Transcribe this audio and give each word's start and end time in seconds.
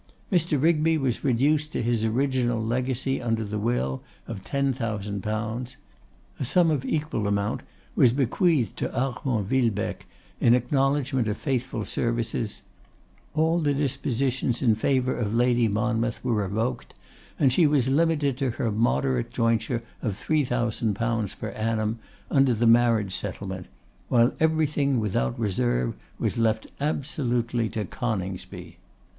Mr. 0.31 0.59
Rigby 0.59 0.97
was 0.97 1.23
reduced 1.23 1.71
to 1.73 1.83
his 1.83 2.03
original 2.03 2.59
legacy 2.59 3.21
under 3.21 3.45
the 3.45 3.59
will 3.59 4.01
of 4.27 4.41
10,000_l._; 4.41 5.75
a 6.39 6.43
sum 6.43 6.71
of 6.71 6.83
equal 6.83 7.27
amount 7.27 7.61
was 7.95 8.11
bequeathed 8.11 8.75
to 8.77 8.91
Armand 8.99 9.45
Villebecque, 9.47 10.07
in 10.39 10.55
acknowledgment 10.55 11.27
of 11.27 11.37
faithful 11.37 11.85
services; 11.85 12.63
all 13.35 13.59
the 13.61 13.75
dispositions 13.75 14.63
in 14.63 14.73
favour 14.73 15.15
of 15.15 15.35
Lady 15.35 15.67
Monmouth 15.67 16.23
were 16.25 16.33
revoked, 16.33 16.95
and 17.37 17.53
she 17.53 17.67
was 17.67 17.87
limited 17.87 18.39
to 18.39 18.49
her 18.49 18.71
moderate 18.71 19.29
jointure 19.29 19.83
of 20.01 20.15
3,000_l._ 20.19 21.37
per 21.39 21.49
annum, 21.49 21.99
under 22.31 22.55
the 22.55 22.65
marriage 22.65 23.13
settlement; 23.13 23.67
while 24.07 24.33
everything, 24.39 24.99
without 24.99 25.37
reserve, 25.39 25.93
was 26.17 26.39
left 26.39 26.65
absolutely 26.79 27.69
to 27.69 27.85
Coningsby. 27.85 28.77